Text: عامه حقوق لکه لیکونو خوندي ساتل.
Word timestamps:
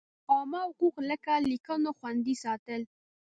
عامه 0.31 0.59
حقوق 0.67 0.95
لکه 1.09 1.33
لیکونو 1.49 1.89
خوندي 1.97 2.35
ساتل. 2.43 2.81